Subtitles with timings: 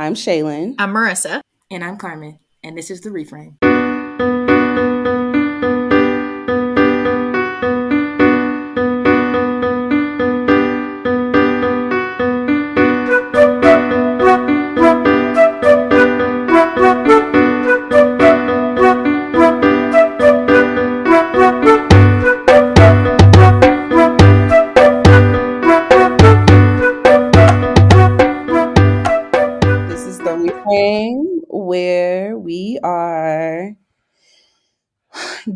[0.00, 0.76] I'm Chélynn.
[0.78, 1.40] I'm Marissa.
[1.72, 2.38] And I'm Carmen.
[2.62, 3.56] And this is The Reframe.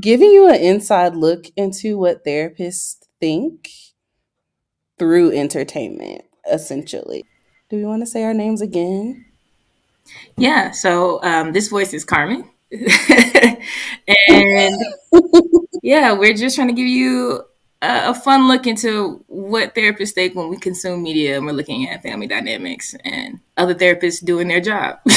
[0.03, 3.71] Giving you an inside look into what therapists think
[4.99, 7.25] through entertainment, essentially.
[7.71, 9.25] Do we want to say our names again?
[10.37, 12.49] Yeah, so um, this voice is Carmen.
[14.29, 14.77] and
[15.83, 17.45] yeah, we're just trying to give you
[17.81, 21.89] a, a fun look into what therapists think when we consume media and we're looking
[21.89, 24.99] at family dynamics and other therapists doing their job.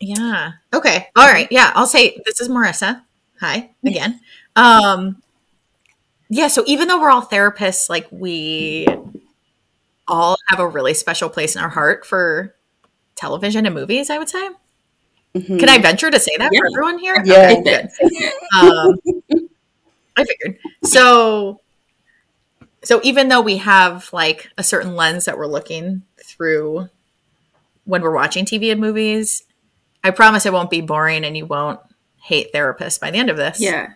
[0.00, 0.52] Yeah.
[0.74, 1.08] Okay.
[1.16, 1.48] All right.
[1.50, 1.72] Yeah.
[1.74, 3.02] I'll say this is Marissa.
[3.40, 4.20] Hi again.
[4.54, 5.22] Um,
[6.28, 6.48] yeah.
[6.48, 8.86] So even though we're all therapists, like we
[10.08, 12.54] all have a really special place in our heart for
[13.16, 14.48] television and movies, I would say.
[15.34, 15.58] Mhm.
[15.58, 16.60] Can I venture to say that Yeah.
[16.60, 17.22] for everyone here?
[17.24, 17.54] Yeah.
[17.58, 18.30] Okay, good.
[18.58, 18.94] Um,
[20.16, 20.58] I figured.
[20.84, 21.60] So,
[22.82, 26.88] so even though we have like a certain lens that we're looking through
[27.84, 29.44] when we're watching TV and movies,
[30.06, 31.80] I promise it won't be boring and you won't
[32.22, 33.60] hate therapists by the end of this.
[33.60, 33.90] yeah.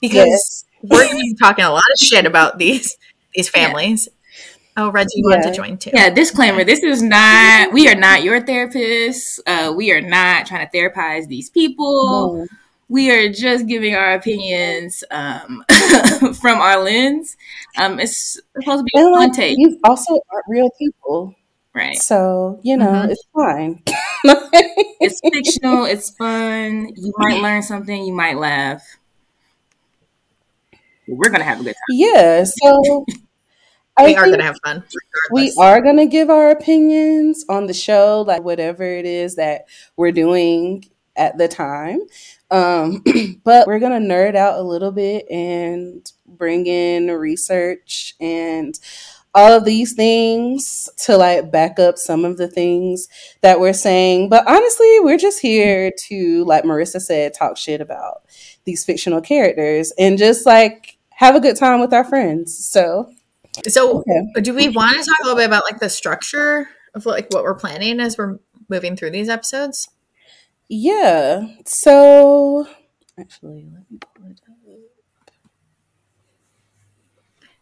[0.00, 2.96] because we're going to be talking a lot of shit about these
[3.34, 4.08] these families.
[4.76, 5.50] Oh, Reggie wanted Yeah.
[5.50, 5.90] to join too.
[5.92, 6.62] Yeah, disclaimer.
[6.62, 9.40] This is not, we are not your therapists.
[9.44, 12.36] Uh, we are not trying to therapize these people.
[12.36, 12.46] No.
[12.88, 15.64] we are just giving our opinions um,
[16.40, 17.36] from our lens.
[17.76, 21.34] Um, it's supposed to be a And fun like, take, you also aren't real people.
[21.78, 21.96] Right?
[21.96, 23.10] So, you know, Mhm.
[23.10, 23.82] it's fine.
[25.00, 25.84] It's fictional.
[25.86, 26.88] It's fun.
[26.96, 28.04] You might learn something.
[28.04, 28.82] You might laugh.
[31.06, 31.96] We're gonna have a good time.
[31.96, 32.44] yeah.
[32.44, 33.04] So,
[33.98, 34.84] I we are going to have fun.
[35.32, 39.66] we are going to give our opinions on the show, like whatever it is that
[39.96, 40.84] we're doing
[41.16, 42.00] at the time.
[42.50, 43.02] Um,
[43.44, 48.78] but we're going to nerd out a little bit and bring in research and
[49.34, 53.08] all of these things to like back up some of the things
[53.42, 54.28] that we're saying.
[54.28, 58.22] But honestly, we're just here to, like Marissa said, talk shit about
[58.64, 62.56] these fictional characters and just like have a good time with our friends.
[62.70, 63.12] So,
[63.66, 64.40] So, okay.
[64.40, 67.44] do we want to talk a little bit about like the structure of like what
[67.44, 69.88] we're planning as we're moving through these episodes?
[70.68, 71.46] Yeah.
[71.66, 72.66] So
[73.18, 74.54] actually, let me pull it up.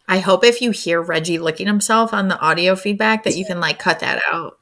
[0.09, 3.61] I hope if you hear Reggie licking himself on the audio feedback that you can
[3.61, 4.59] like cut that out.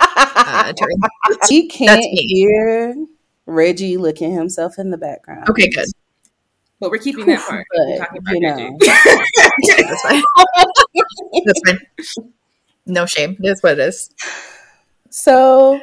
[0.00, 0.72] Uh,
[1.48, 2.94] he can't hear
[3.46, 5.48] Reggie licking himself in the background.
[5.48, 5.86] okay, good.
[6.80, 7.64] But we're keeping that part.
[7.74, 8.78] We're But, talking about you know.
[8.82, 9.82] Jay.
[9.88, 10.22] That's fine.
[11.46, 11.78] That's fine.
[12.86, 13.36] No shame.
[13.40, 14.10] It is what it is.
[15.10, 15.80] So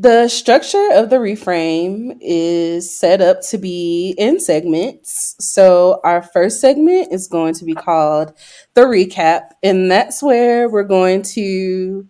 [0.00, 5.34] the structure of the reframe is set up to be in segments.
[5.40, 8.32] So our first segment is going to be called
[8.74, 12.06] the recap, and that's where we're going to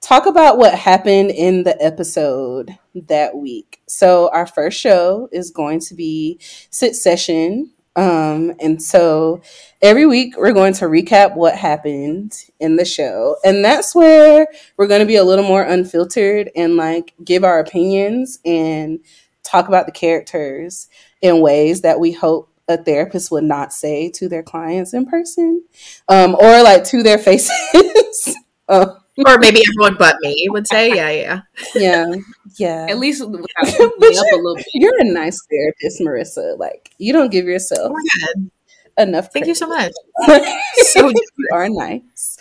[0.00, 3.82] talk about what happened in the episode that week.
[3.88, 6.38] So our first show is going to be
[6.70, 7.72] Succession.
[7.94, 9.42] Um, and so
[9.82, 13.36] every week we're going to recap what happened in the show.
[13.44, 17.58] And that's where we're going to be a little more unfiltered and like give our
[17.60, 19.00] opinions and
[19.42, 20.88] talk about the characters
[21.20, 25.64] in ways that we hope a therapist would not say to their clients in person
[26.08, 28.36] um, or like to their faces.
[28.68, 28.94] uh,
[29.26, 31.40] Or maybe everyone but me would say, yeah, yeah.
[31.74, 32.14] yeah,
[32.58, 32.86] yeah.
[32.88, 34.66] At least But up a you're, little bit.
[34.74, 36.58] you're a nice therapist, Marissa.
[36.58, 39.32] Like you don't give yourself We're enough.
[39.32, 39.92] Thank you so much.
[40.26, 40.42] much.
[40.76, 42.38] So you are nice.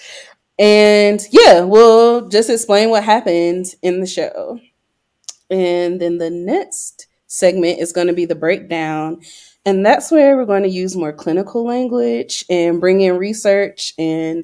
[0.60, 4.60] And yeah, we'll just explain what happened in the show.
[5.50, 9.22] And then the next segment is going to be the breakdown.
[9.66, 14.44] And that's where we're going to use more clinical language and bring in research and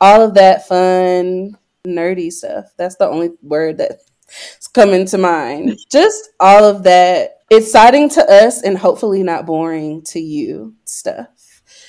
[0.00, 1.56] all of that fun,
[1.86, 2.66] nerdy stuff.
[2.76, 5.78] That's the only word that's coming to mind.
[5.90, 11.28] Just all of that exciting to us and hopefully not boring to you stuff.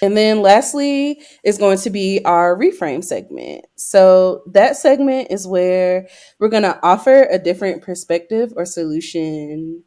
[0.01, 3.65] And then lastly is going to be our reframe segment.
[3.75, 6.07] So that segment is where
[6.39, 9.83] we're going to offer a different perspective or solution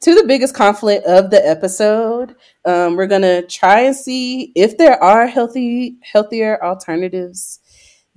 [0.00, 2.36] to the biggest conflict of the episode.
[2.66, 7.60] Um, we're going to try and see if there are healthy, healthier alternatives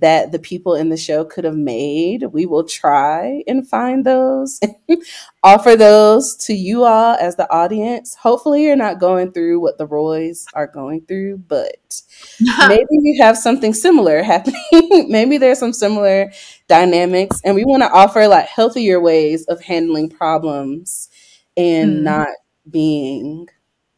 [0.00, 2.24] that the people in the show could have made.
[2.32, 4.60] We will try and find those,
[5.42, 8.14] offer those to you all as the audience.
[8.14, 12.02] Hopefully, you're not going through what the Roys are going through, but
[12.68, 15.06] maybe you have something similar happening.
[15.08, 16.30] maybe there's some similar
[16.68, 21.08] dynamics, and we want to offer like healthier ways of handling problems
[21.56, 22.02] and mm.
[22.02, 22.28] not
[22.70, 23.48] being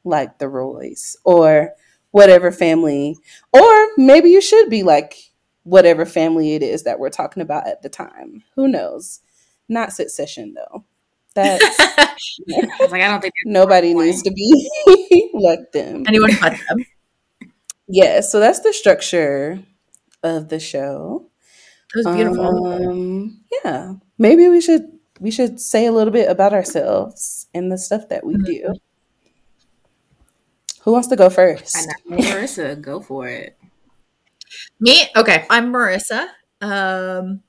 [0.05, 1.75] like the Roys or
[2.11, 3.19] whatever family,
[3.53, 5.30] or maybe you should be like
[5.65, 8.43] whatever family it is that we're talking about at the time.
[8.57, 9.21] Who knows?
[9.69, 10.85] Not succession though.
[11.35, 11.79] That's
[12.49, 16.05] like I don't think nobody needs to be like them.
[16.09, 16.85] Anyone but them.
[17.87, 19.61] Yeah, so that's the structure
[20.23, 21.31] of the show.
[21.95, 22.67] It was beautiful.
[22.67, 24.91] Um, yeah, maybe we should
[25.21, 28.45] we should say a little bit about ourselves and the stuff that we mm-hmm.
[28.45, 28.75] do.
[30.83, 31.77] Who wants to go first?
[31.77, 32.15] I.
[32.15, 33.60] Marissa, go for it.
[34.79, 35.05] Me?
[35.17, 35.47] Okay.
[35.51, 36.29] I'm Marissa.
[36.61, 37.43] Um,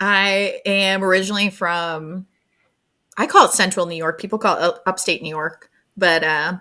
[0.00, 2.26] I am originally from,
[3.16, 4.20] I call it central New York.
[4.20, 6.58] People call it upstate New York, but uh,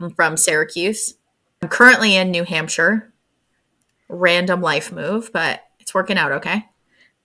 [0.00, 1.14] I'm from Syracuse.
[1.62, 3.12] I'm currently in New Hampshire.
[4.08, 6.64] Random life move, but it's working out okay.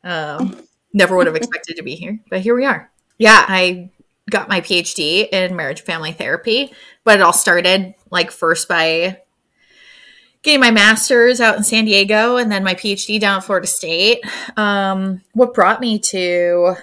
[0.04, 0.62] Um,
[0.94, 2.90] never would have expected to be here, but here we are.
[3.18, 3.92] Yeah, I
[4.30, 6.72] got my PhD in marriage family therapy,
[7.04, 9.22] but it all started like first by
[10.42, 14.22] getting my master's out in San Diego and then my PhD down at Florida State.
[14.58, 16.76] Um, what brought me to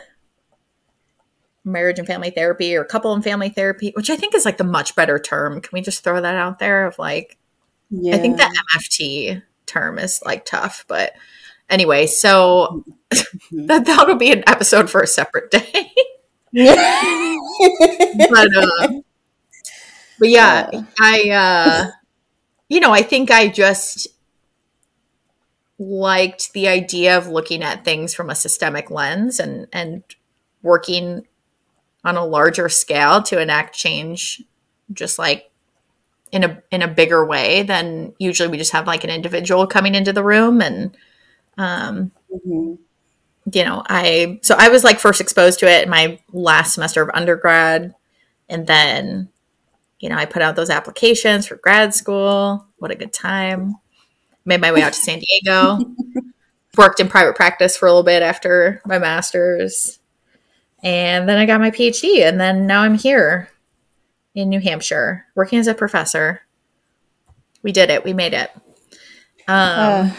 [1.64, 4.64] marriage and family therapy or couple and family therapy, which I think is like the
[4.64, 5.60] much better term.
[5.60, 7.38] Can we just throw that out there of like,
[7.90, 8.14] yeah.
[8.14, 11.12] I think the MFT term is like tough, but
[11.68, 12.84] anyway, so
[13.50, 15.90] that, that'll be an episode for a separate day.
[16.52, 18.88] but, uh,
[20.18, 20.82] but yeah, yeah.
[21.00, 21.90] I, uh,
[22.68, 24.08] you know, I think I just
[25.78, 30.02] liked the idea of looking at things from a systemic lens and and
[30.62, 31.26] working
[32.04, 34.42] on a larger scale to enact change
[34.92, 35.50] just like
[36.32, 39.94] in a in a bigger way than usually we just have like an individual coming
[39.94, 40.96] into the room and
[41.58, 42.74] um mm-hmm.
[43.52, 47.02] you know i so i was like first exposed to it in my last semester
[47.02, 47.94] of undergrad
[48.48, 49.28] and then
[50.06, 52.64] you know, I put out those applications for grad school.
[52.76, 53.74] What a good time.
[54.44, 55.80] Made my way out to San Diego.
[56.78, 59.98] Worked in private practice for a little bit after my master's.
[60.84, 62.20] And then I got my PhD.
[62.20, 63.50] And then now I'm here
[64.36, 66.42] in New Hampshire working as a professor.
[67.64, 68.04] We did it.
[68.04, 68.52] We made it.
[69.48, 70.10] Um, uh,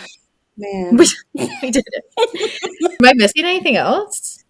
[0.58, 0.98] man.
[0.98, 1.08] We,
[1.62, 2.92] we did it.
[3.02, 4.44] Am I missing anything else?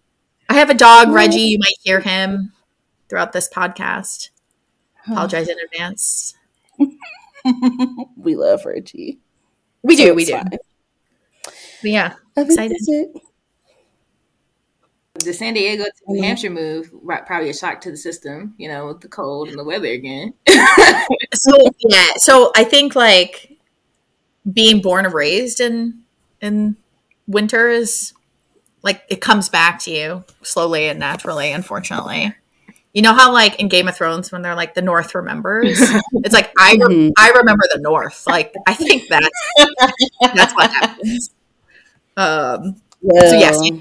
[0.48, 1.42] I have a dog, Reggie.
[1.42, 2.52] You might hear him
[3.08, 4.30] throughout this podcast.
[5.10, 6.34] Apologize in advance.
[8.16, 9.18] we love Reggie.
[9.82, 10.32] We do, so we do.
[10.32, 10.50] Fine.
[11.82, 12.76] But yeah, oh, excited.
[15.14, 16.24] The San Diego to New mm-hmm.
[16.24, 16.92] Hampshire move
[17.26, 20.34] probably a shock to the system, you know, with the cold and the weather again.
[21.34, 23.58] so yeah, so I think like
[24.50, 26.02] being born and raised in
[26.40, 26.76] in
[27.26, 28.12] winter is
[28.82, 32.34] like it comes back to you slowly and naturally, unfortunately.
[32.94, 35.78] You know how like in Game of Thrones when they're like the North remembers?
[36.12, 37.10] it's like I re- mm-hmm.
[37.16, 38.26] I remember the North.
[38.26, 39.28] Like I think that's
[40.34, 41.30] that's what happens.
[42.16, 43.20] Um yeah.
[43.20, 43.78] so yes, yeah,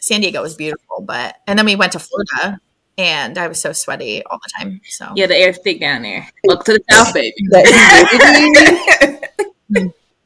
[0.00, 2.60] San Diego was beautiful, but and then we went to Florida
[2.98, 4.80] and I was so sweaty all the time.
[4.88, 6.28] So Yeah, the air's thick down there.
[6.44, 7.34] Look to the south, baby.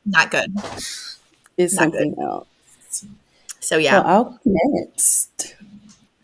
[0.07, 0.53] Not good.
[1.59, 2.23] Is something good.
[2.23, 2.47] else.
[3.61, 4.01] So yeah.
[4.01, 5.55] Well, I'll next.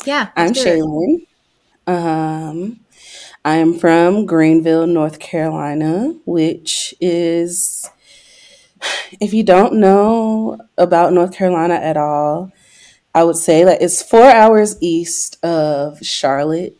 [0.05, 0.31] Yeah.
[0.35, 1.27] I'm Chélynn.
[1.88, 2.80] Um,
[3.47, 7.88] I am from Greenville, North Carolina, which is,
[9.21, 12.52] if you don't know about North Carolina at all,
[13.14, 16.76] I would say that it's four hours east of Charlotte.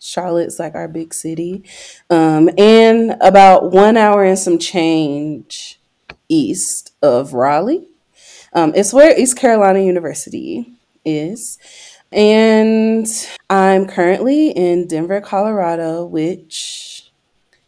[0.00, 1.62] Charlotte's like our big city,
[2.10, 5.78] um, and about one hour and some change
[6.28, 7.86] east of Raleigh.
[8.52, 10.72] Um, it's where East Carolina University
[11.04, 11.58] is.
[12.10, 13.06] And
[13.50, 17.10] I'm currently in Denver, Colorado, which,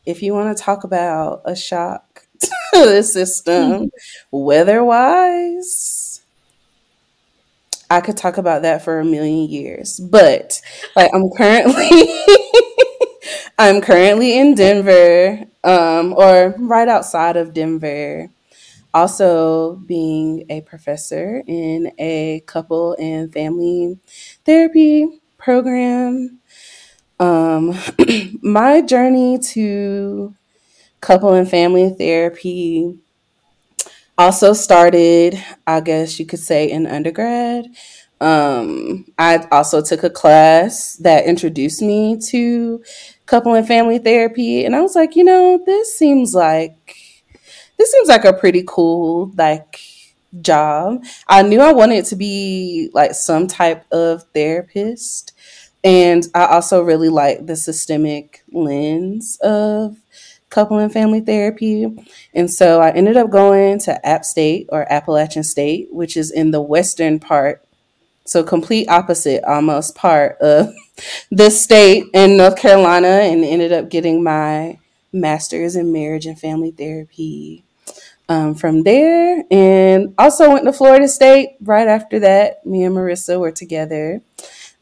[0.06, 3.90] if you want to talk about a shock to the system,
[4.30, 6.22] weather wise,
[7.90, 9.98] I could talk about that for a million years.
[9.98, 10.60] But
[10.94, 11.90] like I'm currently
[13.58, 18.30] I'm currently in Denver, um, or right outside of Denver
[18.94, 23.98] also being a professor in a couple and family
[24.44, 26.38] therapy program.
[27.18, 27.76] Um,
[28.42, 30.34] my journey to
[31.00, 32.98] couple and family therapy,
[34.18, 37.66] also started, I guess you could say, in undergrad.
[38.20, 42.82] Um, I also took a class that introduced me to
[43.24, 46.96] couple and family therapy, and I was like, you know, this seems like
[47.80, 49.80] this seems like a pretty cool like
[50.42, 51.02] job.
[51.26, 55.32] I knew I wanted to be like some type of therapist.
[55.82, 59.96] And I also really like the systemic lens of
[60.50, 61.86] couple and family therapy.
[62.34, 66.50] And so I ended up going to App State or Appalachian State, which is in
[66.50, 67.64] the western part.
[68.26, 70.74] So complete opposite almost part of
[71.30, 74.78] the state in North Carolina and ended up getting my
[75.14, 77.64] master's in marriage and family therapy
[78.30, 79.44] um, from there.
[79.50, 82.64] And also went to Florida State right after that.
[82.64, 84.22] Me and Marissa were together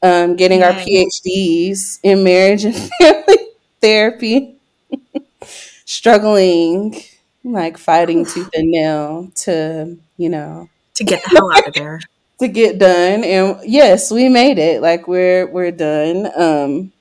[0.02, 3.38] um, getting our PhDs in marriage and family
[3.80, 4.56] therapy,
[5.84, 7.02] struggling,
[7.44, 12.00] like fighting tooth and nail to, you know, to get the hell out of there.
[12.40, 13.24] to get done.
[13.24, 14.80] And yes, we made it.
[14.82, 16.30] Like we're we're done.
[16.36, 16.92] Um,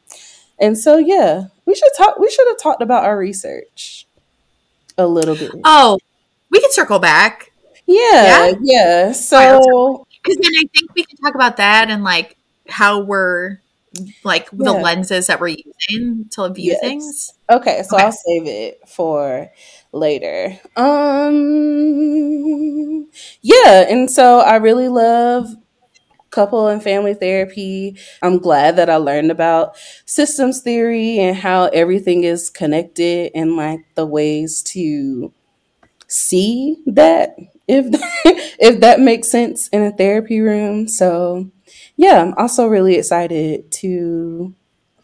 [0.60, 2.18] and so yeah, we should talk.
[2.20, 4.08] We should have talked about our research
[4.98, 5.52] a little bit.
[5.64, 6.00] Oh,
[6.58, 7.52] we can circle back.
[7.86, 8.54] Yeah, yeah.
[8.62, 9.12] yeah.
[9.12, 12.36] So because then I think we can talk about that and like
[12.68, 13.60] how we're
[14.24, 14.66] like yeah.
[14.66, 15.56] the lenses that we're
[15.90, 16.82] using to view yes.
[16.82, 17.34] things.
[17.50, 18.06] Okay, so okay.
[18.06, 19.52] I'll save it for
[19.92, 20.60] later.
[20.76, 21.88] Um
[23.42, 25.48] yeah, and so I really love
[26.30, 27.98] couple and family therapy.
[28.22, 33.80] I'm glad that I learned about systems theory and how everything is connected and like
[33.96, 35.34] the ways to
[36.08, 37.36] see that
[37.68, 37.86] if
[38.60, 40.88] if that makes sense in a therapy room.
[40.88, 41.50] So,
[41.96, 44.54] yeah, I'm also really excited to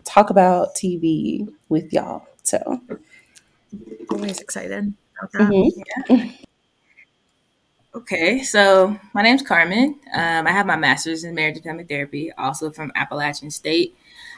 [0.03, 2.27] talk about TV with y'all.
[2.43, 2.81] So,
[4.09, 4.93] always excited.
[5.35, 6.13] Mm-hmm.
[6.13, 6.31] Yeah.
[7.95, 9.99] Okay, so my name's Carmen.
[10.15, 13.95] Um, I have my master's in marriage and family therapy, also from Appalachian State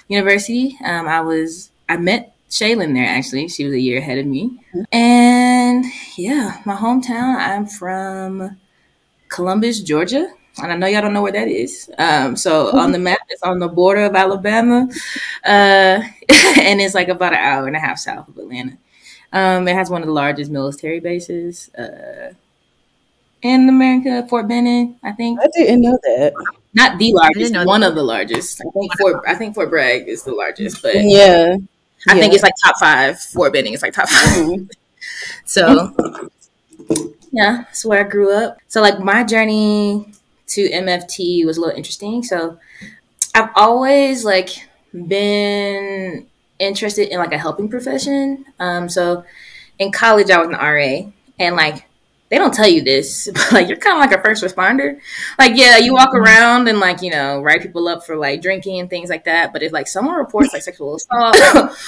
[0.10, 0.78] University.
[0.84, 3.48] Um, I was I met Chélynn there actually.
[3.48, 4.60] She was a year ahead of me.
[4.92, 5.86] And
[6.18, 8.58] yeah, my hometown, I'm from
[9.30, 10.32] Columbus, Georgia.
[10.62, 11.92] And I know y'all don't know where that is.
[11.98, 14.88] Um, so on the map, it's on the border of Alabama.
[15.44, 16.00] Uh,
[16.30, 18.78] and it's like about an hour and a half south of Atlanta.
[19.34, 22.34] Um, it has one of the largest military bases uh,
[23.42, 25.40] in America, Fort Benning, I think.
[25.42, 26.34] I didn't know that.
[26.74, 27.90] Not the largest, one that.
[27.90, 28.62] of the largest.
[28.62, 31.56] I think Fort I think Fort Bragg is the largest, but yeah.
[32.08, 32.22] I yeah.
[32.22, 33.20] think it's like top five.
[33.20, 34.66] Fort Benning is like top 5 mm-hmm.
[35.46, 35.94] so
[37.32, 38.58] yeah, that's where I grew up.
[38.68, 40.12] So like my journey
[40.48, 42.24] to MFT was a little interesting.
[42.24, 42.60] So
[43.34, 44.50] I've always like
[44.94, 46.28] been
[46.60, 48.46] interested in like a helping profession.
[48.60, 49.26] Um, so
[49.80, 51.85] in college I was an RA and like
[52.30, 55.00] they don't tell you this, but like you're kind of like a first responder.
[55.38, 56.24] Like, yeah, you walk mm-hmm.
[56.24, 59.54] around and like, you know, write people up for like drinking and things like that.
[59.54, 61.38] But if like someone reports like sexual assault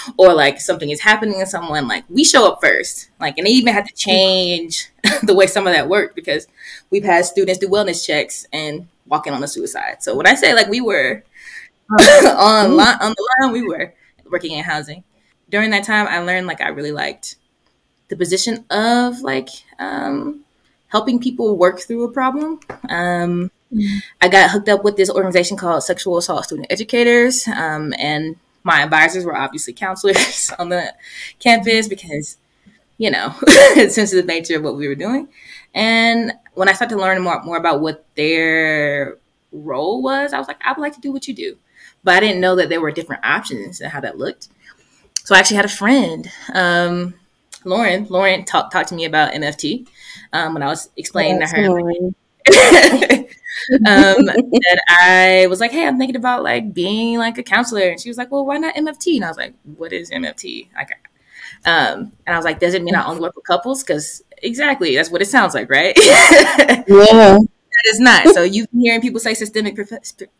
[0.18, 3.10] or like something is happening to someone, like we show up first.
[3.20, 4.90] Like, and they even had to change
[5.24, 6.48] the way some of that worked because
[6.90, 10.04] we've had students do wellness checks and walking on the suicide.
[10.04, 11.24] So when I say like we were
[12.00, 13.94] on line, on the line, we were
[14.30, 15.04] working in housing.
[15.50, 17.38] During that time, I learned like I really liked
[18.10, 19.50] the position of like
[19.80, 20.42] um,
[20.88, 22.60] helping people work through a problem.
[22.90, 23.98] Um, mm-hmm.
[24.22, 28.82] I got hooked up with this organization called Sexual Assault Student Educators, um, and my
[28.82, 30.94] advisors were obviously counselors on the
[31.40, 32.38] campus because,
[32.98, 35.28] you know, it's sensitive nature of what we were doing.
[35.74, 39.18] And when I started to learn more more about what their
[39.52, 41.58] role was, I was like, I would like to do what you do,
[42.04, 44.50] but I didn't know that there were different options and how that looked.
[45.24, 47.14] So I actually had a friend um,
[47.64, 49.88] Lauren, Lauren talked talked to me about MFT
[50.34, 51.80] um, when I was explaining That's to her.
[53.86, 58.00] um, that I was like, hey, I'm thinking about like being like a counselor, and
[58.00, 59.16] she was like, well, why not MFT?
[59.16, 60.70] And I was like, what is MFT?
[60.76, 60.92] Like,
[61.66, 63.84] um, and I was like, does it mean I only work with couples?
[63.84, 65.98] Because exactly, that's what it sounds like, right?
[66.88, 67.38] yeah.
[67.78, 68.28] That is not.
[68.30, 69.78] So you've been hearing people say systemic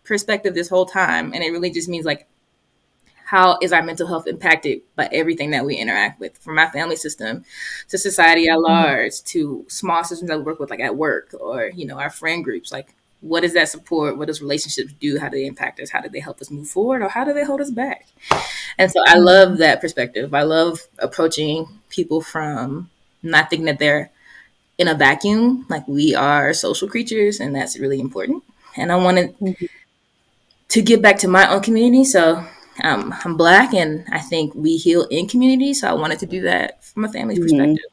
[0.04, 2.28] perspective this whole time, and it really just means like
[3.28, 6.38] how is our mental health impacted by everything that we interact with?
[6.38, 7.44] From our family system
[7.90, 8.72] to society at mm-hmm.
[8.72, 9.26] large mm-hmm.
[9.26, 12.42] to small systems that we work with like at work or you know our friend
[12.42, 12.72] groups.
[12.72, 14.18] Like what does that support?
[14.18, 15.20] What does relationships do?
[15.20, 15.90] How do they impact us?
[15.90, 17.02] How do they help us move forward?
[17.02, 18.08] Or how do they hold us back?
[18.78, 19.26] And so i mm-hmm.
[19.26, 20.34] love that perspective.
[20.34, 22.90] I love approaching people from
[23.24, 24.10] not thinking that they're
[24.78, 28.42] in a vacuum like we are social creatures and that's really important.
[28.78, 29.66] And i wanted mm-hmm.
[30.70, 32.06] to give back to my own community.
[32.06, 32.48] So
[32.84, 35.74] um, I'm black and I think we heal in community.
[35.74, 37.58] So I wanted to do that from a family's mm-hmm.
[37.58, 37.86] perspective.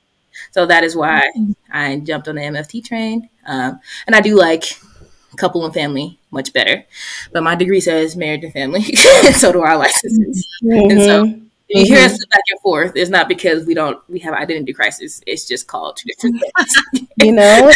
[0.50, 1.30] So that is why
[1.72, 3.28] I jumped on the MFT train.
[3.46, 4.78] Um, and I do like
[5.36, 6.84] couple and family much better.
[7.32, 8.82] But my degree says married and family.
[9.34, 10.46] so do our licenses.
[10.62, 10.90] Mm-hmm.
[10.90, 11.44] And so mm-hmm.
[11.68, 12.30] you hear us mm-hmm.
[12.30, 15.20] back and forth, it's not because we don't we have identity crisis.
[15.26, 16.42] It's just called two different
[16.92, 17.08] things.
[17.16, 17.70] you know,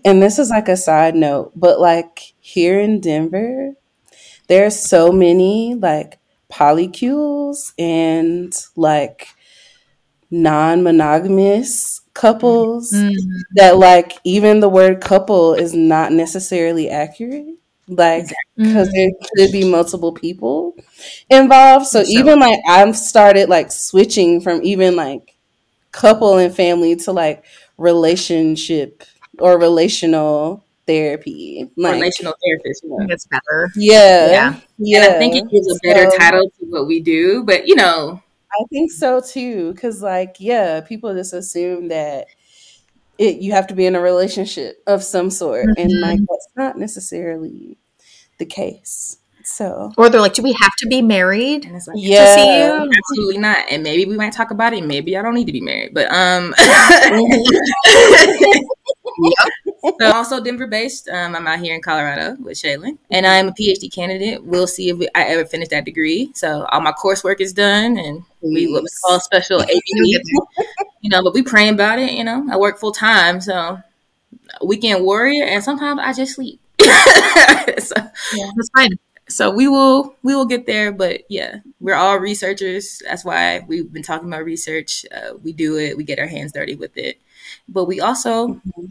[0.04, 3.74] and this is like a side note, but like here in Denver,
[4.50, 6.18] there's so many like
[6.52, 9.28] polycules and like
[10.30, 13.14] non-monogamous couples mm-hmm.
[13.54, 17.54] that like even the word couple is not necessarily accurate
[17.86, 18.26] like
[18.56, 18.96] because mm-hmm.
[18.96, 19.10] there
[19.46, 20.74] could be multiple people
[21.28, 25.36] involved so, so even like i've started like switching from even like
[25.92, 27.44] couple and family to like
[27.78, 29.04] relationship
[29.38, 33.06] or relational therapy like, relational therapist you know?
[33.08, 36.66] that's better yeah yeah yeah and i think it gives a better so, title to
[36.66, 38.20] what we do but you know
[38.52, 39.74] I think so too.
[39.74, 42.26] Cause like, yeah, people just assume that
[43.18, 45.66] it you have to be in a relationship of some sort.
[45.66, 45.82] Mm-hmm.
[45.82, 47.78] And like that's not necessarily
[48.38, 49.18] the case.
[49.44, 51.64] So Or they're like, Do we have to be married?
[51.64, 53.58] And it's like, yeah, absolutely not.
[53.70, 55.94] And maybe we might talk about it, maybe I don't need to be married.
[55.94, 56.54] But um
[59.18, 59.92] yep.
[60.00, 61.08] So also Denver based.
[61.08, 64.44] Um, I'm out here in Colorado with Chélynn, and I'm a PhD candidate.
[64.44, 66.32] We'll see if we, I ever finish that degree.
[66.34, 69.72] So all my coursework is done, and we what we call special ABD.
[71.00, 72.12] you know, but we praying about it.
[72.12, 73.78] You know, I work full time, so
[74.64, 76.60] weekend warrior, and sometimes I just sleep.
[76.80, 77.94] so,
[78.34, 78.90] yeah, that's fine.
[79.30, 83.00] So we will we will get there, but yeah, we're all researchers.
[83.06, 85.06] That's why we've been talking about research.
[85.14, 85.96] Uh, we do it.
[85.96, 87.20] We get our hands dirty with it,
[87.68, 88.86] but we also mm-hmm.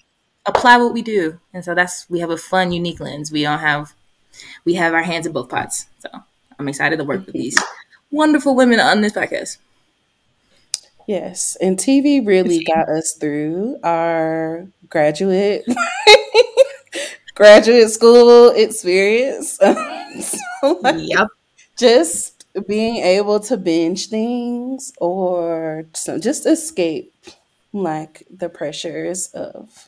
[0.45, 3.31] apply what we do, and so that's we have a fun, unique lens.
[3.31, 3.93] We don't have
[4.63, 5.87] we have our hands in both pots.
[5.99, 6.09] So
[6.57, 7.61] I'm excited to work with these
[8.09, 9.57] wonderful women on this podcast.
[11.05, 15.65] Yes, and TV really got us through our graduate
[17.35, 19.59] graduate school experience.
[20.21, 21.27] so, like, yep.
[21.77, 27.13] Just being able to binge things or just escape
[27.71, 29.87] like the pressures of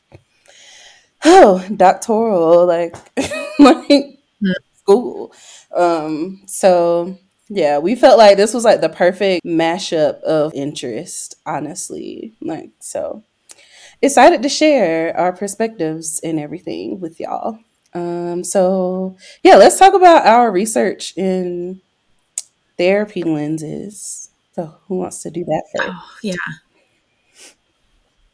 [1.26, 2.96] oh doctoral like
[3.60, 4.54] like mm.
[4.76, 5.34] school
[5.76, 7.18] um so
[7.54, 12.34] yeah, we felt like this was like the perfect mashup of interest, honestly.
[12.40, 13.24] Like, so
[14.02, 17.60] excited to share our perspectives and everything with y'all.
[17.94, 21.82] Um, so yeah, let's talk about our research in
[22.78, 24.30] therapy lenses.
[24.54, 25.90] So who wants to do that first?
[25.92, 26.36] Oh, yeah.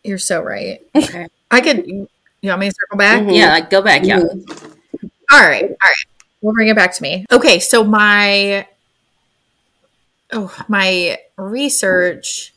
[0.04, 0.80] You're so right.
[0.96, 1.28] Okay.
[1.52, 2.08] I could you
[2.44, 3.22] want me to circle back?
[3.22, 3.32] Mm-hmm.
[3.32, 4.20] Yeah, like go back, yeah.
[4.20, 5.08] Mm-hmm.
[5.32, 5.64] All right.
[5.64, 6.06] All right.
[6.42, 7.26] We'll bring it back to me.
[7.32, 8.68] Okay, so my
[10.32, 12.54] oh, my research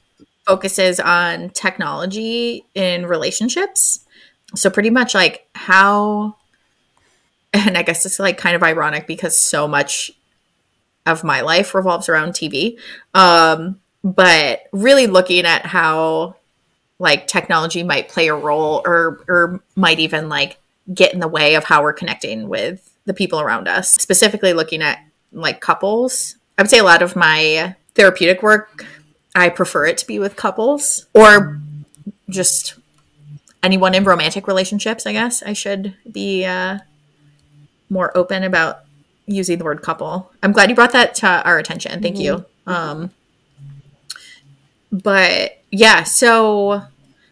[0.46, 4.06] focuses on technology in relationships.
[4.54, 6.36] So pretty much like how
[7.52, 10.10] and I guess it's like kind of ironic because so much
[11.06, 12.78] of my life revolves around TV.
[13.14, 16.36] Um, but really looking at how
[16.98, 20.58] like technology might play a role or or might even like
[20.92, 23.90] get in the way of how we're connecting with the people around us.
[23.92, 24.98] Specifically looking at
[25.32, 28.84] like couples I would say a lot of my therapeutic work,
[29.34, 31.58] I prefer it to be with couples or
[32.28, 32.74] just
[33.62, 35.42] anyone in romantic relationships, I guess.
[35.42, 36.80] I should be uh,
[37.90, 38.84] more open about
[39.26, 40.30] using the word couple.
[40.42, 42.00] I'm glad you brought that to our attention.
[42.00, 42.24] Thank mm-hmm.
[42.24, 42.44] you.
[42.66, 43.10] Um,
[44.90, 46.82] but yeah, so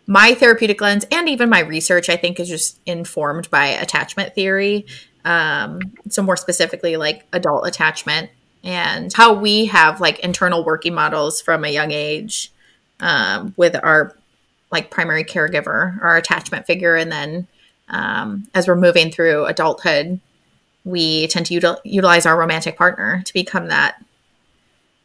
[0.06, 4.86] my therapeutic lens and even my research, I think, is just informed by attachment theory.
[5.24, 8.30] Um, so, more specifically, like adult attachment
[8.64, 12.52] and how we have like internal working models from a young age
[13.00, 14.16] um, with our
[14.70, 17.46] like primary caregiver, our attachment figure, and then
[17.88, 20.20] um, as we're moving through adulthood,
[20.84, 24.02] we tend to util- utilize our romantic partner to become that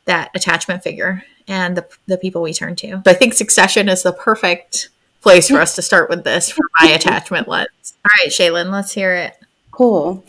[0.06, 3.02] that attachment figure and the, the people we turn to.
[3.06, 4.90] So I think Succession is the perfect
[5.22, 7.94] place for us to start with this for my attachment lens.
[8.06, 9.38] All right, Chélynn, let's hear it.
[9.72, 10.24] Cool.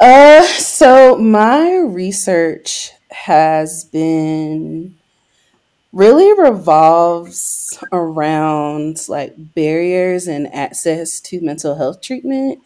[0.00, 4.96] Uh, so my research has been
[5.92, 12.60] really revolves around like barriers and access to mental health treatment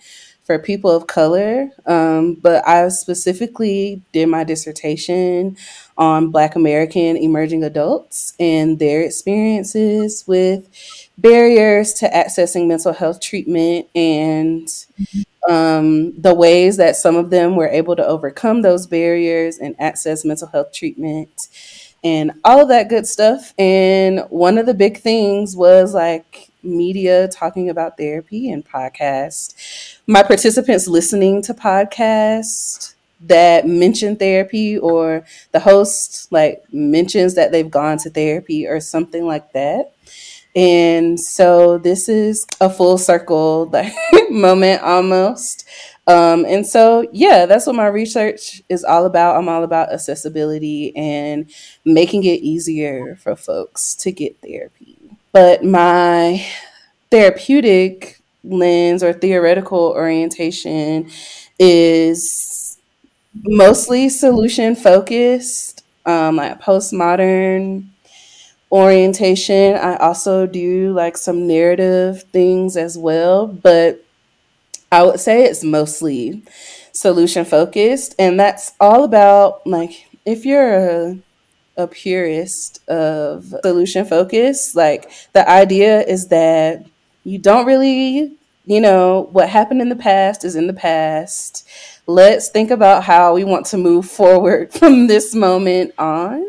[0.45, 1.71] for people of color.
[1.87, 5.57] Um, but I specifically did my dissertation
[5.97, 10.69] on Black American emerging adults and their experiences with
[11.17, 14.69] barriers to accessing mental health treatment and
[15.49, 20.25] um, the ways that some of them were able to overcome those barriers and access
[20.25, 21.49] mental health treatment,
[22.03, 23.55] and all of that good stuff.
[23.59, 29.55] And one of the big things was like media talking about therapy and podcast.
[30.07, 37.71] My participants listening to podcasts that mention therapy or the host like mentions that they've
[37.71, 39.93] gone to therapy or something like that.
[40.57, 43.73] And so this is a full circle
[44.31, 45.65] moment almost.
[46.07, 49.37] Um, and so, yeah, that's what my research is all about.
[49.37, 51.51] I'm all about accessibility and
[51.85, 54.84] making it easier for folks to get therapy.
[55.35, 56.47] But my
[57.11, 61.11] therapeutic lens or theoretical orientation
[61.59, 62.79] is
[63.45, 67.87] mostly solution focused, um, like postmodern
[68.73, 69.77] orientation.
[69.77, 74.05] I also do like some narrative things as well, but
[74.93, 76.43] I would say it's mostly
[76.93, 78.15] solution focused.
[78.19, 81.19] And that's all about like if you're a,
[81.77, 86.85] a purist of solution focus, like the idea is that
[87.25, 88.33] you don't really,
[88.67, 91.67] you know, what happened in the past is in the past.
[92.07, 96.47] Let's think about how we want to move forward from this moment on.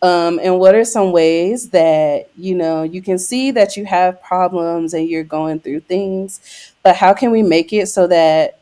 [0.00, 4.20] Um, and what are some ways that you know you can see that you have
[4.20, 6.40] problems and you're going through things
[6.82, 8.58] but how can we make it so that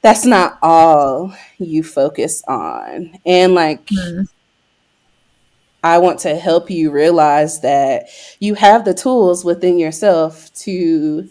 [0.00, 4.22] that's not all you focus on and like mm-hmm.
[5.86, 8.06] I want to help you realize that
[8.40, 11.28] you have the tools within yourself to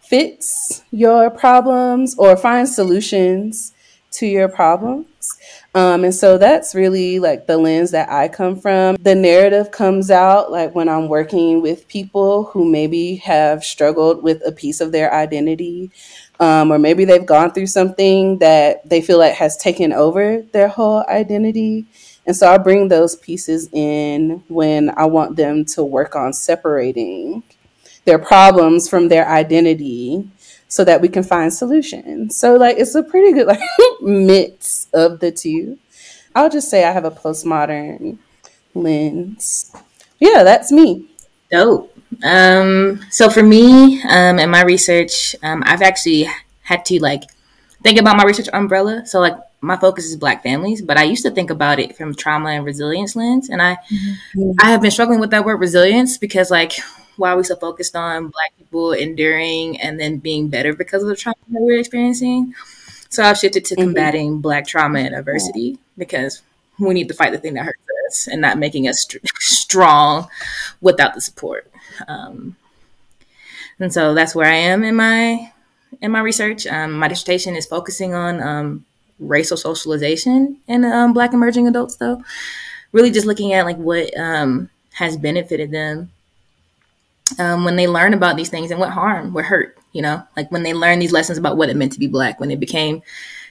[0.00, 3.72] fix your problems or find solutions
[4.10, 5.06] to your problems
[5.74, 8.96] um, and so that's really like the lens that I come from.
[9.00, 14.42] The narrative comes out like when I'm working with people who maybe have struggled with
[14.46, 15.90] a piece of their identity,
[16.40, 20.68] um, or maybe they've gone through something that they feel like has taken over their
[20.68, 21.86] whole identity.
[22.28, 27.42] And so I bring those pieces in when I want them to work on separating
[28.04, 30.30] their problems from their identity
[30.68, 32.36] so that we can find solutions.
[32.36, 33.62] So like it's a pretty good like
[34.02, 35.78] mix of the two.
[36.34, 38.18] I'll just say I have a postmodern
[38.74, 39.74] lens.
[40.20, 41.08] Yeah, that's me.
[41.50, 41.96] Dope.
[42.22, 46.28] Um, so for me, um, in my research, um, I've actually
[46.60, 47.22] had to like
[47.82, 49.06] think about my research umbrella.
[49.06, 52.14] So like my focus is black families, but I used to think about it from
[52.14, 53.48] trauma and resilience lens.
[53.48, 54.52] And I mm-hmm.
[54.60, 56.74] I have been struggling with that word resilience because like
[57.16, 61.08] why are we so focused on black people enduring and then being better because of
[61.08, 62.54] the trauma that we're experiencing?
[63.10, 63.84] So I've shifted to mm-hmm.
[63.84, 64.40] combating mm-hmm.
[64.40, 66.42] black trauma and adversity because
[66.78, 70.28] we need to fight the thing that hurts us and not making us st- strong
[70.80, 71.70] without the support.
[72.06, 72.56] Um,
[73.80, 75.52] and so that's where I am in my
[76.00, 76.66] in my research.
[76.66, 78.84] Um, my dissertation is focusing on um,
[79.18, 82.22] racial socialization in um, Black emerging adults, though.
[82.92, 86.10] Really, just looking at like what um, has benefited them
[87.38, 90.50] um, when they learn about these things and what harm, what hurt, you know, like
[90.50, 93.02] when they learn these lessons about what it meant to be black, when it became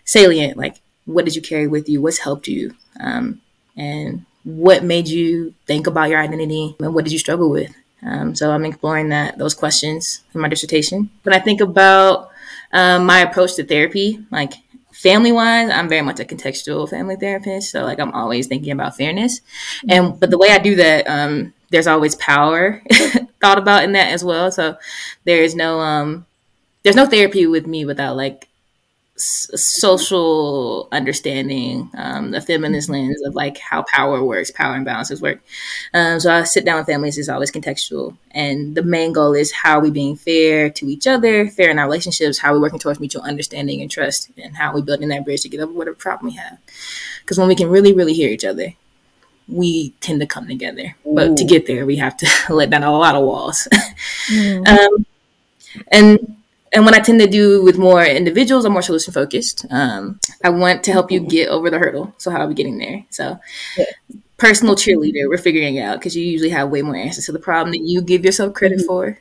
[0.06, 3.42] salient, like what did you carry with you, what's helped you, um,
[3.76, 7.74] and what made you think about your identity, and what did you struggle with.
[8.02, 11.10] Um, so I'm exploring that those questions in my dissertation.
[11.24, 12.30] When I think about
[12.72, 14.54] um, my approach to therapy, like
[14.98, 17.72] family wise, I'm very much a contextual family therapist.
[17.72, 19.42] So like I'm always thinking about fairness,
[19.88, 22.82] and but the way I do that um, there's always power
[23.42, 24.52] thought about in that as well.
[24.52, 24.78] So
[25.26, 26.26] there is no um
[26.84, 28.48] there's no therapy with me without like
[29.18, 35.42] s- social understanding, um, the feminist lens of like how power works, power imbalances work.
[35.94, 39.52] Um, so I sit down with families is always contextual, and the main goal is
[39.52, 42.60] how are we being fair to each other, fair in our relationships, how are we
[42.62, 45.60] working towards mutual understanding and trust, and how are we building that bridge to get
[45.62, 46.58] over whatever problem we have.
[47.22, 48.74] Because when we can really, really hear each other,
[49.48, 50.96] we tend to come together.
[51.08, 51.16] Ooh.
[51.16, 53.68] But to get there, we have to let down a lot of walls.
[54.30, 54.68] Mm.
[54.68, 55.06] um,
[55.92, 56.37] and
[56.74, 59.66] and what I tend to do with more individuals, I'm more solution focused.
[59.70, 62.14] Um, I want to help you get over the hurdle.
[62.18, 63.06] So how are we getting there?
[63.10, 63.40] So
[63.78, 63.86] yeah.
[64.38, 67.40] personal cheerleader, we're figuring it out because you usually have way more answers to the
[67.40, 68.88] problem that you give yourself credit mm-hmm.
[68.88, 69.18] for.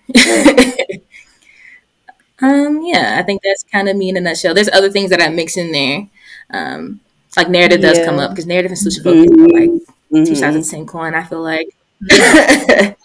[2.46, 4.54] um, yeah, I think that's kind of me in a nutshell.
[4.54, 6.08] There's other things that I mix in there.
[6.50, 7.00] Um,
[7.36, 7.92] like narrative yeah.
[7.92, 9.52] does come up because narrative and solution focused mm-hmm.
[9.52, 10.24] like mm-hmm.
[10.24, 11.14] two sides of the same coin.
[11.14, 11.68] I feel like,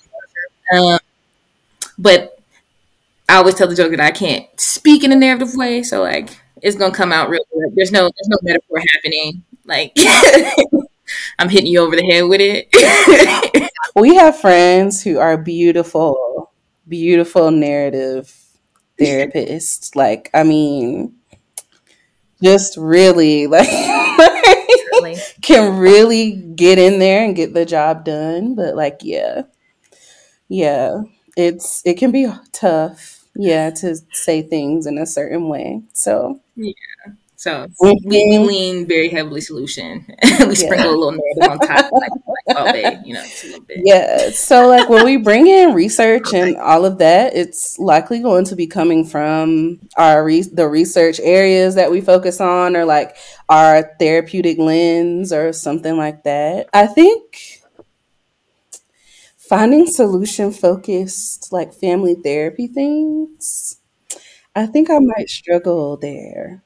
[0.74, 1.00] um,
[1.98, 2.41] but
[3.32, 6.38] I always tell the joke that I can't speak in a narrative way, so like
[6.62, 7.74] it's gonna come out real good.
[7.76, 9.44] There's no there's no metaphor happening.
[9.66, 9.96] Like
[11.40, 13.72] I'm hitting you over the head with it.
[13.96, 16.52] we have friends who are beautiful,
[16.88, 18.36] beautiful narrative
[19.00, 19.96] therapists.
[19.96, 21.16] Like, I mean,
[22.44, 23.70] just really like
[25.42, 28.56] can really get in there and get the job done.
[28.56, 29.44] But like, yeah,
[30.48, 31.02] yeah,
[31.38, 35.82] it's it can be tough, yeah, to say things in a certain way.
[35.94, 36.74] So yeah.
[37.42, 40.06] So we, we lean very heavily solution.
[40.42, 42.12] we sprinkle a little narrative on top, like,
[42.48, 43.80] like oh, babe, you know, a little bit.
[43.84, 44.30] Yeah.
[44.30, 48.56] So like when we bring in research and all of that, it's likely going to
[48.56, 53.16] be coming from our re- the research areas that we focus on, or like
[53.50, 56.70] our therapeutic lens, or something like that.
[56.74, 57.51] I think
[59.52, 63.82] finding solution focused like family therapy things.
[64.56, 66.64] I think I might struggle there.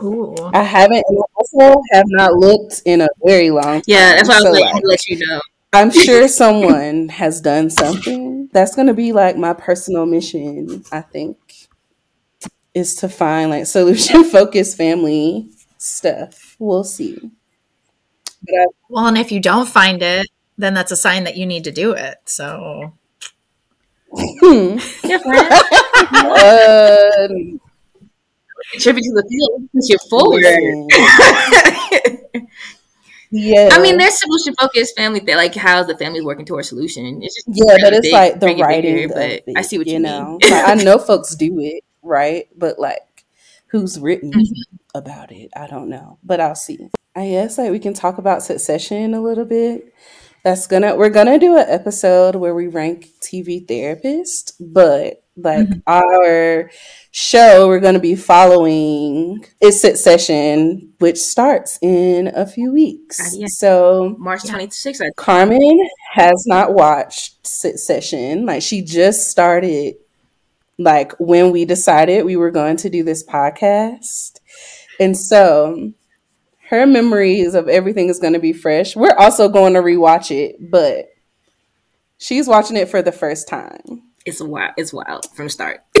[0.00, 0.36] Ooh.
[0.54, 3.82] I haven't, and I also have not looked in a very long time.
[3.88, 5.40] Yeah, that's why I was like, like, let you know.
[5.72, 8.50] I'm sure someone has done something.
[8.52, 11.38] That's going to be like my personal mission, I think,
[12.72, 16.54] is to find like solution focused family stuff.
[16.60, 17.18] We'll see.
[18.48, 21.64] I, well, and if you don't find it, then that's a sign that you need
[21.64, 22.18] to do it.
[22.24, 22.92] So.
[24.16, 24.78] Hmm.
[26.14, 27.28] uh,
[28.72, 30.42] contribute to the field because you're forward.
[33.30, 33.70] yeah.
[33.72, 37.22] I mean, there's solution focused family that like how's the family working towards solution.
[37.22, 38.94] It's just yeah, but it's big, like the writing.
[38.94, 40.38] Bigger, but it, I see what you, you know.
[40.42, 43.24] like, I know folks do it right, but like
[43.68, 44.76] who's written mm-hmm.
[44.94, 45.50] about it?
[45.56, 46.88] I don't know, but I'll see.
[47.16, 49.92] I guess like we can talk about Succession a little bit
[50.44, 55.80] that's gonna we're gonna do an episode where we rank TV therapist, but like mm-hmm.
[55.88, 56.70] our
[57.10, 63.18] show we're going to be following is Succession which starts in a few weeks.
[63.18, 63.46] Uh, yeah.
[63.48, 69.96] so march 26th carmen has not watched Succession like she just started
[70.78, 74.40] like when we decided we were going to do this podcast.
[75.00, 75.92] And so
[76.74, 80.56] her memories of everything is going to be fresh we're also going to rewatch it
[80.70, 81.06] but
[82.18, 84.72] she's watching it for the first time it's wild.
[84.78, 85.80] It's wild from start.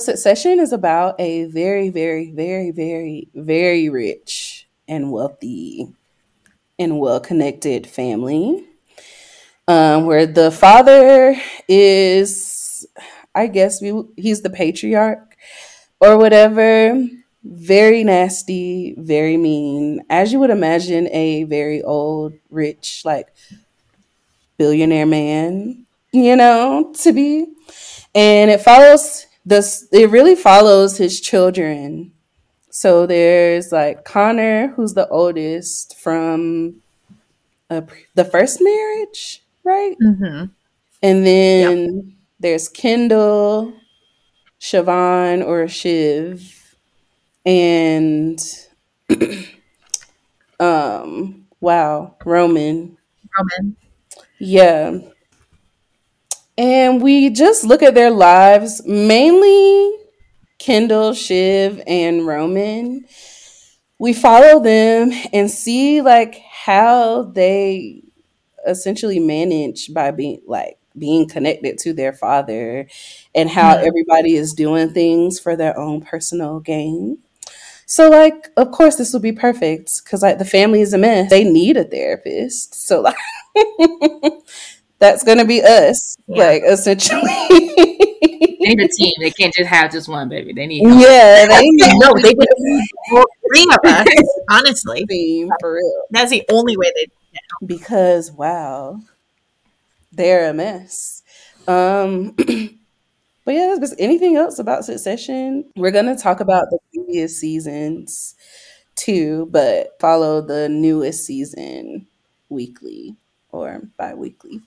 [0.00, 5.94] Succession is about a very, very, very, very, very rich and wealthy
[6.78, 8.64] and well connected family.
[9.68, 11.36] Um, where the father
[11.68, 12.86] is,
[13.34, 15.27] I guess, we, he's the patriarch
[16.00, 17.08] or whatever
[17.44, 23.28] very nasty, very mean, as you would imagine a very old, rich, like
[24.58, 27.46] billionaire man, you know, to be.
[28.14, 32.12] And it follows this, it really follows his children.
[32.70, 36.82] So there's like Connor, who's the oldest from
[37.70, 37.82] a,
[38.14, 39.96] the first marriage, right?
[40.02, 40.44] Mm-hmm.
[41.02, 42.04] And then yep.
[42.40, 43.72] there's Kendall,
[44.60, 46.76] Siobhan, or Shiv
[47.46, 48.40] and
[50.60, 52.96] um wow roman.
[53.38, 53.76] Roman.
[54.38, 54.98] Yeah.
[56.56, 59.92] And we just look at their lives mainly
[60.58, 63.06] kendall shiv and roman.
[63.98, 68.02] We follow them and see like how they
[68.66, 72.86] essentially manage by being like being connected to their father
[73.34, 73.86] and how mm-hmm.
[73.86, 77.18] everybody is doing things for their own personal gain
[77.90, 81.30] so like, of course, this will be perfect because like the family is a mess.
[81.30, 82.74] They need a therapist.
[82.74, 83.16] So like,
[84.98, 86.18] that's gonna be us.
[86.26, 86.44] Yeah.
[86.44, 87.22] Like essentially.
[87.48, 89.14] they need a team.
[89.20, 90.52] They can't just have just one baby.
[90.52, 90.86] They need.
[90.86, 91.00] Help.
[91.00, 91.94] Yeah, they need.
[91.94, 94.06] no, they need three of us.
[94.50, 96.02] Honestly, team for real.
[96.10, 97.06] That's the only way they.
[97.64, 99.00] Because wow,
[100.12, 101.22] they're a mess.
[101.66, 102.36] Um,
[103.48, 105.64] But yeah, there's anything else about Succession?
[105.74, 108.34] We're gonna talk about the previous seasons
[108.94, 112.06] too, but follow the newest season
[112.50, 113.16] weekly
[113.50, 114.60] or bi-weekly.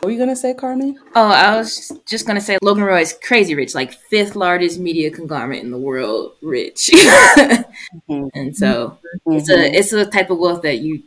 [0.00, 0.98] What were you gonna say, Carmen?
[1.14, 5.08] Oh, I was just gonna say Logan Roy is crazy rich, like fifth largest media
[5.08, 6.90] conglomerate in the world, rich.
[6.92, 8.26] mm-hmm.
[8.34, 9.34] And so mm-hmm.
[9.34, 11.04] it's a it's a type of wealth that you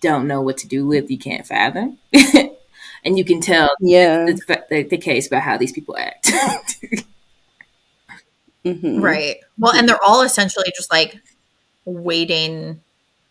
[0.00, 1.96] don't know what to do with, you can't fathom.
[3.04, 4.24] and you can tell yeah.
[4.24, 6.30] the, the, the case about how these people act.
[8.64, 9.02] Mm-hmm.
[9.02, 9.36] right.
[9.58, 11.20] Well and they're all essentially just like
[11.84, 12.80] waiting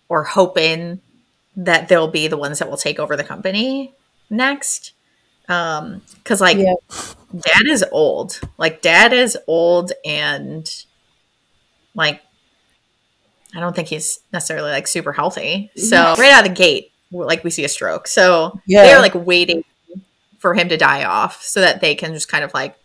[0.07, 1.01] or hoping
[1.55, 3.95] that they'll be the ones that will take over the company
[4.29, 4.93] next.
[5.49, 6.75] Um because like yeah.
[7.35, 8.41] dad is old.
[8.59, 10.69] Like dad is old and
[11.95, 12.21] like
[13.55, 15.71] i don't think he's necessarily like super healthy.
[15.75, 18.07] So right out of the gate like we see a stroke.
[18.07, 18.83] So yeah.
[18.83, 19.63] they're like waiting
[20.39, 22.75] for him to die off so that they can just kind of like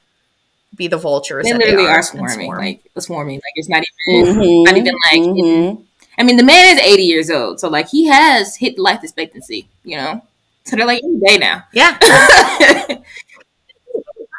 [0.77, 1.45] be the vultures.
[1.45, 2.59] They that literally they are, are swarming, swarm.
[2.59, 3.37] like swarming.
[3.37, 5.21] Like it's not even, Mhm, not even like.
[5.21, 5.83] mhm.
[6.19, 9.69] I mean, the man is eighty years old, so like he has hit life expectancy.
[9.85, 10.23] You know,
[10.65, 11.65] so they're like any day now.
[11.73, 11.97] yeah,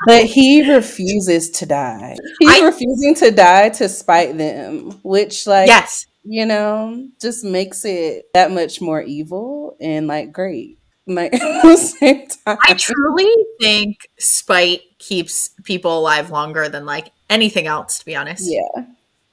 [0.05, 2.15] But he refuses to die.
[2.39, 7.85] He's I- refusing to die to spite them, which, like, yes, you know, just makes
[7.85, 10.77] it that much more evil and like great.
[11.07, 12.57] Like at the same time.
[12.61, 17.99] I truly think spite keeps people alive longer than like anything else.
[17.99, 18.85] To be honest, yeah.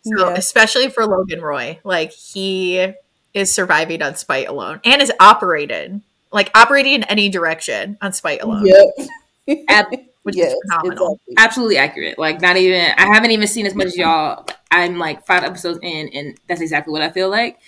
[0.03, 0.35] So, yeah.
[0.35, 2.95] especially for Logan Roy, like he
[3.35, 6.01] is surviving on spite alone and is operated
[6.33, 9.59] like operating in any direction on spite alone, Yep.
[10.27, 11.13] which yes, is phenomenal.
[11.13, 11.35] exactly.
[11.39, 12.19] Absolutely accurate.
[12.19, 12.93] Like not even.
[12.99, 14.45] I haven't even seen as much as y'all.
[14.73, 17.61] I'm like five episodes in, and that's exactly what I feel like.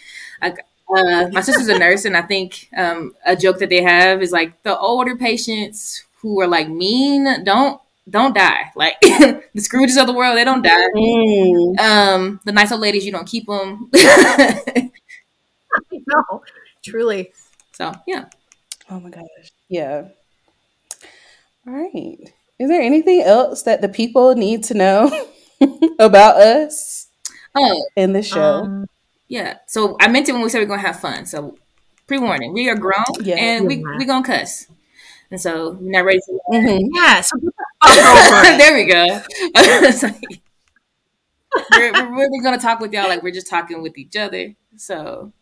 [0.42, 0.58] Like
[0.92, 4.32] uh, my sister's a nurse, and I think um, a joke that they have is
[4.32, 8.72] like the older patients who are like mean don't don't die.
[8.74, 10.88] Like the Scrooges of the world, they don't die.
[10.96, 11.78] Mm.
[11.78, 13.88] Um, the nice old ladies, you don't keep them.
[15.92, 16.42] no,
[16.82, 17.32] truly.
[17.70, 18.24] so yeah.
[18.90, 19.52] Oh my gosh.
[19.68, 20.08] Yeah.
[21.64, 22.32] All right.
[22.58, 25.26] Is there anything else that the people need to know
[25.98, 27.06] about us
[27.54, 28.62] Oh in the show?
[28.64, 28.86] Um,
[29.28, 29.58] yeah.
[29.66, 31.26] So I mentioned when we said we're gonna have fun.
[31.26, 31.56] So
[32.06, 33.36] pre warning, we are grown Yeah.
[33.36, 33.96] and we Yeah.
[33.98, 34.66] we gonna cuss.
[35.30, 36.88] And so we're not ready to Mhm.
[36.94, 38.58] yeah, so get the fuck over it.
[38.58, 39.22] there we go.
[39.54, 40.02] It's
[41.72, 44.54] we're, we're really gonna talk with y'all like we're just talking with each other.
[44.76, 45.32] So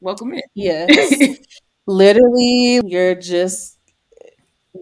[0.00, 0.42] welcome in.
[0.54, 1.38] Yes.
[1.86, 3.78] Literally, you're just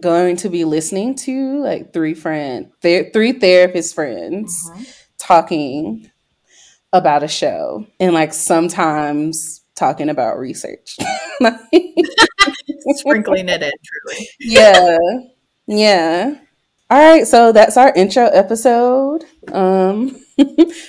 [0.01, 4.69] going to be listening to like three friend, th- three therapist friends
[5.17, 6.09] talking
[6.91, 10.97] about a show, and like sometimes talking about research.
[12.95, 14.29] Sprinkling it in, truly.
[14.39, 14.97] yeah,
[15.67, 16.35] yeah.
[16.89, 20.09] All right, so that's our intro episode um,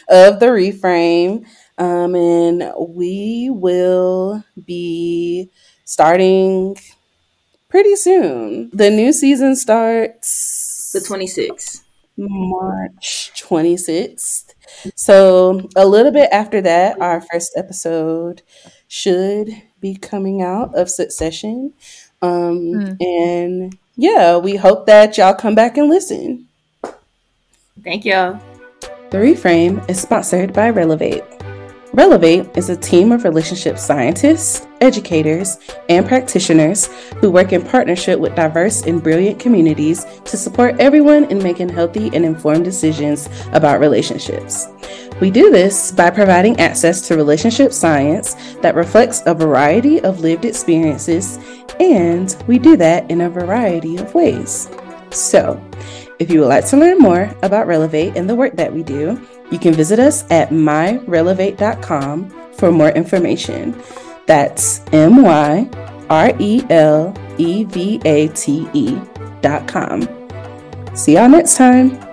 [0.09, 1.47] of the reframe,
[1.79, 5.51] um, and we will be
[5.85, 6.77] starting
[7.75, 8.71] pretty soon.
[8.73, 11.81] The new season starts The 26th.
[12.17, 14.55] March 26th.
[14.95, 18.43] So, a little bit after that, our first episode
[18.87, 19.49] should
[19.81, 21.73] be coming out of Succession.
[22.23, 22.97] Um, Mm.
[23.01, 26.47] And yeah, we hope that y'all come back and listen.
[27.83, 28.39] Thank y'all.
[29.11, 31.25] The Reframe is sponsored by Relevate.
[31.95, 36.87] Relevate is a team of relationship scientists, educators, and practitioners
[37.21, 42.11] who work in partnership with diverse and brilliant communities to support everyone in making healthy
[42.13, 44.67] and informed decisions about relationships.
[45.21, 50.45] We do this by providing access to relationship science that reflects a variety of lived
[50.45, 51.39] experiences,
[51.79, 54.69] and we do that in a variety of ways.
[55.13, 55.63] So,
[56.19, 59.21] if you would like to learn more about Relevate and the work that we do,
[59.51, 63.81] you can visit us at myrelevate.com for more information.
[64.27, 65.69] That's M Y
[66.09, 68.99] R E L E V A T E
[69.43, 70.09] dot com.
[70.95, 72.04] See y'all next time.